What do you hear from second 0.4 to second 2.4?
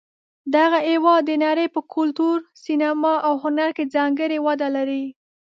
دغه هېواد د نړۍ په کلتور،